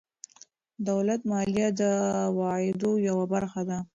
[0.89, 1.81] دولت مالیه د
[2.25, 3.79] عوایدو یوه برخه ده.